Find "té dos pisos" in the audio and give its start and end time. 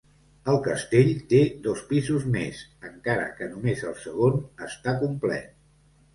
1.33-2.25